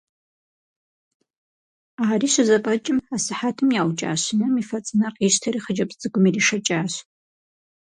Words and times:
Ари 2.07 2.27
щызэфӏэкӏым 2.33 2.97
асыхьэтым 3.15 3.69
яукӏа 3.81 4.11
щынэм 4.23 4.53
и 4.61 4.63
фэ 4.69 4.77
цӏынэр 4.85 5.13
къищтэри 5.17 5.59
хъыджэбз 5.63 5.95
цӏыкӏум 5.99 6.25
иришэкӏащ. 6.29 6.93